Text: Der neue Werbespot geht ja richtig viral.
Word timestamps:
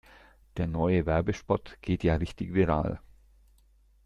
Der 0.57 0.65
neue 0.65 1.05
Werbespot 1.05 1.77
geht 1.83 2.03
ja 2.03 2.15
richtig 2.15 2.55
viral. 2.55 2.99